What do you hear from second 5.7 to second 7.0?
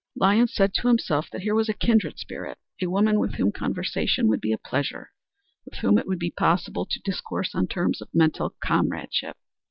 whom it would be possible to